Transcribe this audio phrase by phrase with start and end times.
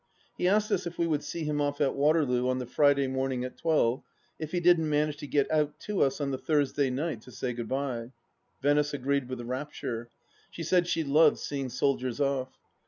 [0.35, 3.43] He asked us if we would see him off at Waterloo on the Friday morning
[3.43, 4.01] at twelve,
[4.39, 7.53] if he didn't manage to get out to us on the Thursday night, to say
[7.53, 8.13] good bye 1
[8.63, 10.09] Venice agreed with rapture;
[10.49, 12.49] she said she loved seeing soldiers off.